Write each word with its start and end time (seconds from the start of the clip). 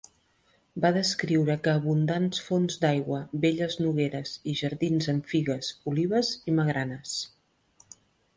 Va 0.85 0.89
descriure 0.93 1.55
que 1.67 1.73
abundants 1.79 2.41
fonts 2.45 2.79
d'aigua, 2.85 3.19
belles 3.43 3.77
nogueres 3.83 4.33
i 4.53 4.57
jardins 4.63 5.11
amb 5.15 5.31
figues, 5.35 5.71
olives 5.93 6.33
i 6.53 6.57
magranes. 6.63 7.15